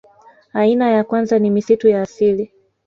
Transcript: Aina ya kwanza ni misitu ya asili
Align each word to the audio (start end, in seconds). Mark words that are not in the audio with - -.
Aina 0.53 0.91
ya 0.91 1.03
kwanza 1.03 1.39
ni 1.39 1.49
misitu 1.49 1.87
ya 1.87 2.01
asili 2.01 2.51